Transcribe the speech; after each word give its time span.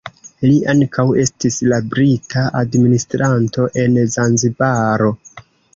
Li 0.45 0.53
ankaŭ 0.71 1.05
estis 1.25 1.59
la 1.73 1.79
brita 1.91 2.47
administranto 2.63 3.71
en 3.87 4.05
Zanzibaro. 4.17 5.17